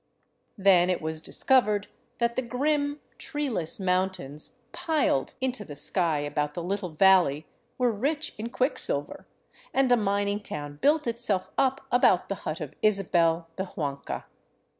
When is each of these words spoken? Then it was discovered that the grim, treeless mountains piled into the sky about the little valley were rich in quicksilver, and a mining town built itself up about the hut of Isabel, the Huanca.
Then 0.57 0.89
it 0.89 0.99
was 0.99 1.21
discovered 1.21 1.87
that 2.17 2.35
the 2.35 2.41
grim, 2.41 2.99
treeless 3.19 3.79
mountains 3.79 4.59
piled 4.71 5.35
into 5.39 5.63
the 5.63 5.75
sky 5.75 6.21
about 6.21 6.55
the 6.55 6.63
little 6.63 6.89
valley 6.89 7.45
were 7.77 7.91
rich 7.91 8.33
in 8.39 8.49
quicksilver, 8.49 9.27
and 9.75 9.91
a 9.91 9.97
mining 9.97 10.39
town 10.39 10.77
built 10.81 11.05
itself 11.05 11.51
up 11.55 11.85
about 11.91 12.29
the 12.29 12.35
hut 12.49 12.59
of 12.61 12.73
Isabel, 12.81 13.49
the 13.57 13.65
Huanca. 13.65 14.23